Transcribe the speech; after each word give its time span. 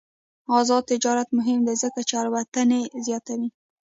آزاد 0.59 0.83
تجارت 0.91 1.27
مهم 1.37 1.59
دی 1.67 1.75
ځکه 1.83 1.99
چې 2.09 2.15
الوتنې 2.21 2.81
زیاتوي. 3.05 3.49